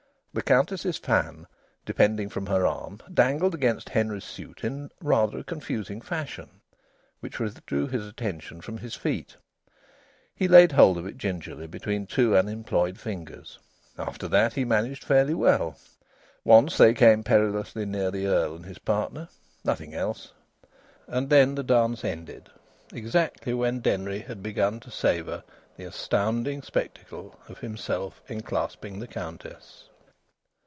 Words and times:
The 0.33 0.41
Countess's 0.41 0.97
fan, 0.97 1.45
depending 1.85 2.29
from 2.29 2.45
her 2.45 2.65
arm, 2.65 3.01
dangled 3.13 3.53
against 3.53 3.91
Denry's 3.93 4.23
suit 4.23 4.63
in 4.63 4.85
a 5.01 5.05
rather 5.05 5.43
confusing 5.43 5.99
fashion, 5.99 6.61
which 7.19 7.37
withdrew 7.37 7.87
his 7.87 8.07
attention 8.07 8.61
from 8.61 8.77
his 8.77 8.95
feet. 8.95 9.35
He 10.33 10.47
laid 10.47 10.71
hold 10.71 10.97
of 10.97 11.05
it 11.05 11.17
gingerly 11.17 11.67
between 11.67 12.07
two 12.07 12.37
unemployed 12.37 12.97
fingers. 12.97 13.59
After 13.97 14.29
that 14.29 14.53
he 14.53 14.63
managed 14.63 15.03
fairly 15.03 15.33
well. 15.33 15.77
Once 16.45 16.77
they 16.77 16.93
came 16.93 17.25
perilously 17.25 17.85
near 17.85 18.09
the 18.09 18.27
Earl 18.27 18.55
and 18.55 18.65
his 18.65 18.79
partner; 18.79 19.27
nothing 19.65 19.93
else. 19.93 20.31
And 21.07 21.29
then 21.29 21.55
the 21.55 21.61
dance 21.63 22.05
ended, 22.05 22.47
exactly 22.93 23.53
when 23.53 23.81
Denry 23.81 24.19
had 24.19 24.41
begun 24.41 24.79
to 24.79 24.91
savour 24.91 25.43
the 25.75 25.83
astounding 25.83 26.61
spectacle 26.61 27.37
of 27.49 27.57
himself 27.59 28.21
enclasping 28.29 28.99
the 29.01 29.07
Countess. 29.07 29.89